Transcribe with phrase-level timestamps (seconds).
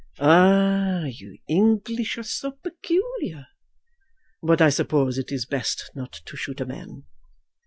[0.17, 3.45] "Ah; you English are so peculiar.
[4.41, 7.03] But I suppose it is best not to shoot a man.